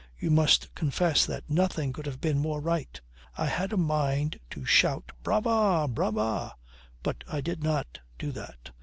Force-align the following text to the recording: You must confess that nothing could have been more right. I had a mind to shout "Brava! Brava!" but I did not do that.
You 0.17 0.31
must 0.31 0.73
confess 0.73 1.27
that 1.27 1.47
nothing 1.47 1.93
could 1.93 2.07
have 2.07 2.19
been 2.19 2.39
more 2.39 2.59
right. 2.59 2.99
I 3.37 3.45
had 3.45 3.71
a 3.71 3.77
mind 3.77 4.39
to 4.49 4.65
shout 4.65 5.11
"Brava! 5.21 5.87
Brava!" 5.87 6.55
but 7.03 7.23
I 7.31 7.39
did 7.39 7.61
not 7.63 7.99
do 8.17 8.31
that. 8.31 8.71